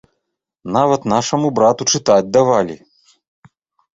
Нават 0.77 1.01
нашаму 1.13 1.51
брату 1.59 1.83
чытаць 1.95 2.31
давалі. 2.37 2.75